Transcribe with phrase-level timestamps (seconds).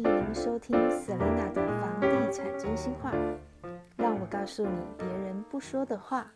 [0.00, 3.10] 欢迎收听 Selina 的房地产真心话，
[3.96, 6.30] 让我告诉你别人不说的话。